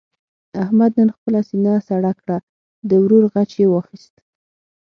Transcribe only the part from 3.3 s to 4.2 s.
غچ یې واخیست.